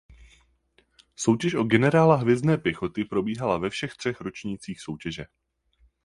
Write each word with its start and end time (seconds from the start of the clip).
Soutěž 1.15 1.53
o 1.53 1.63
„generála 1.63 2.15
hvězdné 2.15 2.57
pěchoty“ 2.57 3.05
probíhala 3.05 3.57
ve 3.57 3.69
všech 3.69 3.95
třech 3.95 4.21
ročnících 4.21 4.81
soutěže. 4.81 5.25